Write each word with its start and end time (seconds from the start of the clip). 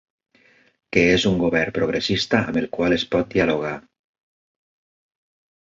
Que 0.95 1.03
és 1.17 1.25
un 1.31 1.37
govern 1.43 1.75
progressista 1.75 2.41
amb 2.47 2.59
el 2.65 2.67
qual 2.79 2.99
es 2.99 3.07
pot 3.15 3.31
dialogar. 3.35 3.79